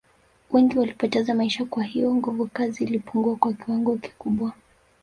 Wengi 0.51 0.79
walipoteza 0.79 1.33
maisha 1.33 1.65
kwa 1.65 1.83
hiyo 1.83 2.15
nguvukazi 2.15 2.83
ilipungua 2.83 3.35
kwa 3.35 3.53
kiwango 3.53 3.97
kikubwa 3.97 4.53